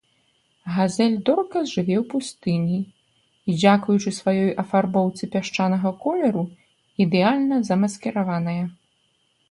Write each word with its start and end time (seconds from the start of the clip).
Газель-доркас 0.77 1.65
жыве 1.73 1.95
ў 1.99 2.05
пустыні 2.13 2.79
і, 2.79 2.81
дзякуючы 3.61 4.09
сваёй 4.21 4.51
афарбоўцы 4.67 5.23
пясчанага 5.39 5.89
колеру, 6.07 6.43
ідэальна 7.07 7.55
замаскіраваная. 7.73 8.63